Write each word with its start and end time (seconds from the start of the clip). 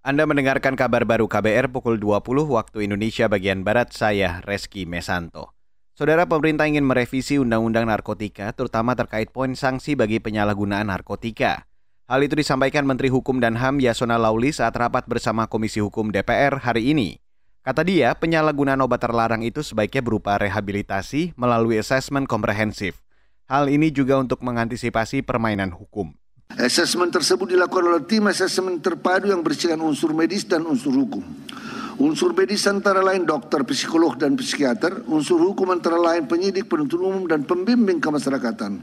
Anda 0.00 0.24
mendengarkan 0.24 0.80
kabar 0.80 1.04
baru 1.04 1.28
KBR 1.28 1.68
pukul 1.76 2.00
20 2.00 2.24
waktu 2.48 2.88
Indonesia 2.88 3.28
bagian 3.28 3.60
Barat, 3.60 3.92
saya 3.92 4.40
Reski 4.48 4.88
Mesanto. 4.88 5.52
Saudara 5.92 6.24
pemerintah 6.24 6.64
ingin 6.64 6.88
merevisi 6.88 7.36
Undang-Undang 7.36 7.84
Narkotika, 7.84 8.48
terutama 8.56 8.96
terkait 8.96 9.28
poin 9.28 9.52
sanksi 9.52 10.00
bagi 10.00 10.16
penyalahgunaan 10.16 10.88
narkotika. 10.88 11.68
Hal 12.08 12.24
itu 12.24 12.32
disampaikan 12.32 12.88
Menteri 12.88 13.12
Hukum 13.12 13.44
dan 13.44 13.60
HAM 13.60 13.76
Yasona 13.84 14.16
Lauli 14.16 14.56
saat 14.56 14.72
rapat 14.72 15.04
bersama 15.04 15.44
Komisi 15.52 15.84
Hukum 15.84 16.08
DPR 16.08 16.64
hari 16.64 16.96
ini. 16.96 17.20
Kata 17.60 17.84
dia, 17.84 18.16
penyalahgunaan 18.16 18.80
obat 18.80 19.04
terlarang 19.04 19.44
itu 19.44 19.60
sebaiknya 19.60 20.00
berupa 20.00 20.40
rehabilitasi 20.40 21.36
melalui 21.36 21.76
asesmen 21.76 22.24
komprehensif. 22.24 23.04
Hal 23.52 23.68
ini 23.68 23.92
juga 23.92 24.16
untuk 24.16 24.40
mengantisipasi 24.40 25.20
permainan 25.28 25.76
hukum. 25.76 26.16
Asesmen 26.58 27.14
tersebut 27.14 27.54
dilakukan 27.54 27.84
oleh 27.86 28.02
tim 28.10 28.26
asesmen 28.26 28.82
terpadu 28.82 29.30
yang 29.30 29.38
bersihkan 29.38 29.78
unsur 29.78 30.10
medis 30.10 30.42
dan 30.42 30.66
unsur 30.66 30.90
hukum. 30.90 31.22
Unsur 32.00 32.32
medis 32.32 32.64
antara 32.64 33.04
lain 33.04 33.28
dokter, 33.28 33.60
psikolog, 33.68 34.16
dan 34.16 34.32
psikiater. 34.34 35.04
Unsur 35.04 35.36
hukum 35.36 35.68
antara 35.68 36.00
lain 36.00 36.24
penyidik, 36.24 36.64
penuntut 36.64 36.96
umum, 36.96 37.28
dan 37.28 37.44
pembimbing 37.44 38.00
kemasyarakatan. 38.00 38.80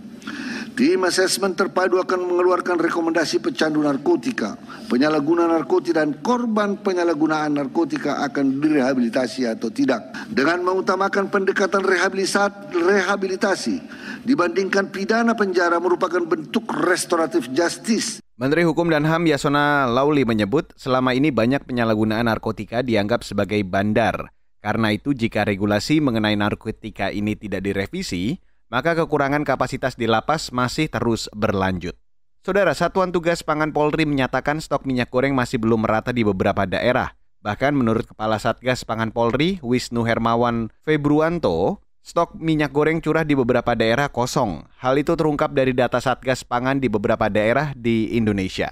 Tim 0.78 1.02
asesmen 1.10 1.58
terpadu 1.58 1.98
akan 1.98 2.30
mengeluarkan 2.30 2.78
rekomendasi 2.78 3.42
pecandu 3.42 3.82
narkotika, 3.82 4.54
penyalahguna 4.86 5.50
narkotika 5.50 6.06
dan 6.06 6.22
korban 6.22 6.78
penyalahgunaan 6.78 7.58
narkotika 7.58 8.22
akan 8.22 8.62
direhabilitasi 8.62 9.50
atau 9.50 9.74
tidak. 9.74 10.14
Dengan 10.30 10.62
mengutamakan 10.62 11.34
pendekatan 11.34 11.82
rehabilitasi 11.82 13.76
dibandingkan 14.24 14.90
pidana 14.90 15.38
penjara 15.38 15.78
merupakan 15.78 16.24
bentuk 16.24 16.66
restoratif 16.86 17.52
justice. 17.54 18.24
Menteri 18.38 18.66
Hukum 18.66 18.90
dan 18.90 19.06
HAM 19.06 19.26
Yasona 19.26 19.90
Lauli 19.90 20.22
menyebut 20.22 20.74
selama 20.78 21.18
ini 21.18 21.34
banyak 21.34 21.66
penyalahgunaan 21.66 22.30
narkotika 22.30 22.86
dianggap 22.86 23.26
sebagai 23.26 23.62
bandar. 23.66 24.30
Karena 24.62 24.94
itu 24.94 25.14
jika 25.14 25.46
regulasi 25.46 26.02
mengenai 26.02 26.38
narkotika 26.38 27.10
ini 27.10 27.34
tidak 27.34 27.66
direvisi, 27.66 28.38
maka 28.70 28.94
kekurangan 28.94 29.42
kapasitas 29.42 29.98
di 29.98 30.06
lapas 30.06 30.54
masih 30.54 30.92
terus 30.92 31.32
berlanjut. 31.34 31.98
Saudara, 32.46 32.72
Satuan 32.72 33.12
Tugas 33.12 33.44
Pangan 33.44 33.76
Polri 33.76 34.08
menyatakan 34.08 34.64
stok 34.64 34.88
minyak 34.88 35.12
goreng 35.12 35.36
masih 35.36 35.60
belum 35.60 35.84
merata 35.84 36.16
di 36.16 36.24
beberapa 36.24 36.64
daerah. 36.64 37.18
Bahkan 37.44 37.76
menurut 37.76 38.08
Kepala 38.08 38.40
Satgas 38.40 38.88
Pangan 38.88 39.12
Polri, 39.12 39.60
Wisnu 39.60 40.04
Hermawan 40.04 40.72
Februanto, 40.84 41.84
stok 42.08 42.40
minyak 42.40 42.72
goreng 42.72 43.04
curah 43.04 43.28
di 43.28 43.36
beberapa 43.36 43.76
daerah 43.76 44.08
kosong. 44.08 44.64
Hal 44.80 44.96
itu 44.96 45.12
terungkap 45.12 45.52
dari 45.52 45.76
data 45.76 46.00
Satgas 46.00 46.48
Pangan 46.48 46.80
di 46.80 46.88
beberapa 46.88 47.28
daerah 47.28 47.76
di 47.76 48.16
Indonesia. 48.16 48.72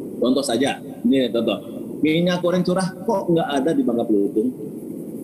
Contoh 0.00 0.40
saja, 0.40 0.80
ini 1.04 1.28
contoh. 1.28 1.60
Minyak 2.00 2.40
goreng 2.40 2.64
curah 2.64 2.88
kok 3.04 3.28
nggak 3.28 3.48
ada 3.60 3.70
di 3.76 3.82
Bangka 3.84 4.08
Belitung? 4.08 4.48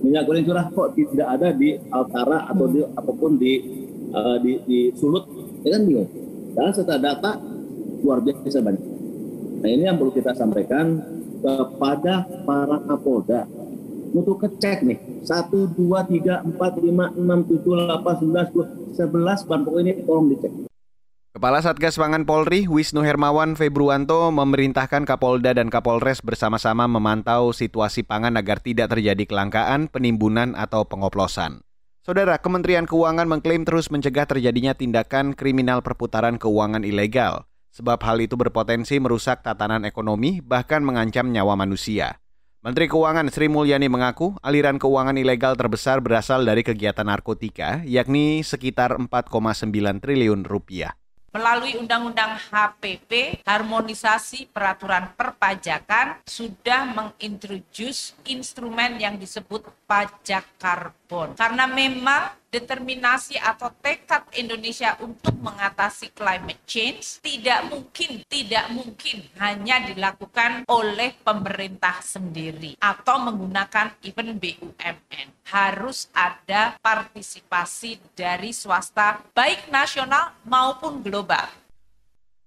Minyak 0.04 0.28
goreng 0.28 0.44
curah 0.44 0.69
kok 0.69 0.92
tidak 0.92 1.28
ada 1.41 1.48
di 1.56 1.72
Altara 1.88 2.44
atau 2.52 2.69
di 2.69 2.84
apa 2.84 3.12
pun 3.16 3.41
di 3.41 3.52
uh, 4.12 4.36
di, 4.44 4.52
di 4.69 4.78
Sulut, 4.92 5.24
ya 5.64 5.72
kan 5.72 5.88
bingung. 5.88 6.08
Dan 6.52 6.70
setelah 6.76 7.00
data 7.00 7.41
luar 8.04 8.20
biasa 8.20 8.60
banyak. 8.60 8.84
Nah 9.64 9.69
ini 9.72 9.88
yang 9.88 9.96
perlu 9.96 10.12
kita 10.12 10.36
sampaikan 10.36 11.00
kepada 11.41 12.28
para 12.44 12.76
kapolda 12.84 13.48
untuk 14.12 14.41
kecek 14.45 14.84
nih 14.84 14.98
satu 15.25 15.69
dua 15.73 16.05
tiga 16.05 16.41
empat 16.45 16.81
lima 16.81 17.12
enam 17.12 17.45
tujuh 17.45 17.75
delapan 17.75 18.15
sebelas 18.19 18.48
sebelas 18.97 19.39
bahan 19.45 19.62
pokok 19.67 19.81
ini 19.84 19.92
tolong 20.05 20.28
dicek. 20.33 20.53
Kepala 21.28 21.62
Satgas 21.62 21.95
Pangan 21.95 22.27
Polri 22.27 22.67
Wisnu 22.67 23.06
Hermawan 23.06 23.55
Februanto 23.55 24.27
memerintahkan 24.34 25.06
Kapolda 25.06 25.55
dan 25.55 25.70
Kapolres 25.70 26.19
bersama-sama 26.19 26.91
memantau 26.91 27.55
situasi 27.55 28.03
pangan 28.03 28.34
agar 28.34 28.59
tidak 28.59 28.91
terjadi 28.91 29.23
kelangkaan, 29.23 29.87
penimbunan 29.87 30.59
atau 30.59 30.83
pengoplosan. 30.89 31.62
Saudara, 32.03 32.41
Kementerian 32.41 32.89
Keuangan 32.89 33.28
mengklaim 33.28 33.62
terus 33.69 33.93
mencegah 33.93 34.25
terjadinya 34.25 34.72
tindakan 34.72 35.37
kriminal 35.37 35.84
perputaran 35.84 36.41
keuangan 36.41 36.82
ilegal, 36.82 37.44
sebab 37.71 38.00
hal 38.03 38.19
itu 38.19 38.34
berpotensi 38.34 38.97
merusak 38.99 39.44
tatanan 39.44 39.84
ekonomi 39.84 40.41
bahkan 40.43 40.82
mengancam 40.82 41.28
nyawa 41.31 41.55
manusia. 41.55 42.19
Menteri 42.69 42.84
Keuangan 42.84 43.33
Sri 43.33 43.49
Mulyani 43.49 43.89
mengaku 43.89 44.37
aliran 44.45 44.77
keuangan 44.77 45.17
ilegal 45.17 45.56
terbesar 45.56 46.05
berasal 46.05 46.45
dari 46.45 46.61
kegiatan 46.61 47.09
narkotika, 47.09 47.81
yakni 47.89 48.45
sekitar 48.45 48.93
4,9 49.01 49.73
triliun 50.05 50.45
rupiah. 50.45 50.93
Melalui 51.33 51.81
Undang-Undang 51.81 52.37
HPP, 52.53 53.41
harmonisasi 53.49 54.53
peraturan 54.53 55.17
perpajakan 55.17 56.21
sudah 56.29 56.93
mengintroduce 56.93 58.12
instrumen 58.29 59.00
yang 59.00 59.17
disebut 59.17 59.65
pajak 59.89 60.45
karbon. 60.61 61.33
Karena 61.41 61.65
memang 61.65 62.47
determinasi 62.48 63.36
atau 63.36 63.69
tekad 63.84 64.25
Indonesia 64.41 64.97
untuk 65.04 65.36
mengatasi 65.36 66.16
climate 66.16 66.64
change 66.64 67.20
tidak 67.20 67.69
mungkin 67.69 68.25
tidak 68.25 68.72
mungkin 68.72 69.20
hanya 69.36 69.84
dilakukan 69.84 70.64
oleh 70.69 71.12
pemerintah 71.20 72.00
sendiri 72.00 72.81
atau 72.81 73.20
menggunakan 73.20 74.00
even 74.00 74.41
BUMN 74.41 75.26
harus 75.53 76.08
ada 76.16 76.81
partisipasi 76.81 78.00
dari 78.16 78.56
swasta 78.56 79.20
baik 79.37 79.69
nasional 79.69 80.32
maupun 80.48 81.04
global 81.04 81.48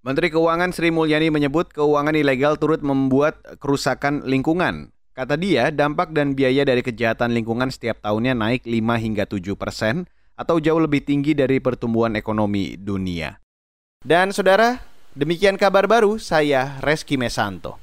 Menteri 0.01 0.33
Keuangan 0.33 0.73
Sri 0.73 0.89
Mulyani 0.89 1.29
menyebut 1.29 1.69
keuangan 1.77 2.17
ilegal 2.17 2.57
turut 2.57 2.81
membuat 2.81 3.37
kerusakan 3.61 4.25
lingkungan. 4.25 4.89
Kata 5.11 5.35
dia, 5.35 5.67
dampak 5.75 6.15
dan 6.15 6.31
biaya 6.39 6.63
dari 6.63 6.79
kejahatan 6.79 7.35
lingkungan 7.35 7.67
setiap 7.67 7.99
tahunnya 7.99 8.31
naik 8.31 8.63
5 8.63 8.95
hingga 8.95 9.27
7 9.27 9.59
persen 9.59 10.07
atau 10.39 10.55
jauh 10.63 10.79
lebih 10.79 11.03
tinggi 11.03 11.35
dari 11.35 11.59
pertumbuhan 11.59 12.15
ekonomi 12.15 12.79
dunia. 12.79 13.35
Dan 13.99 14.31
saudara, 14.31 14.79
demikian 15.11 15.59
kabar 15.59 15.83
baru 15.83 16.15
saya 16.15 16.79
Reski 16.79 17.19
Mesanto. 17.19 17.80